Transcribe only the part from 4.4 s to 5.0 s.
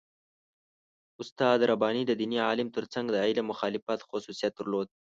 درلود.